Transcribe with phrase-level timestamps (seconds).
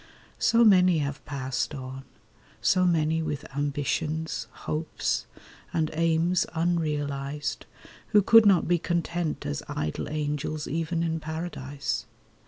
[0.39, 2.05] So many have passed on—
[2.59, 5.27] So many with ambitions, hopes,
[5.71, 7.67] and aims Unrealised,
[8.07, 12.07] who could not be content As idle angels even in paradise.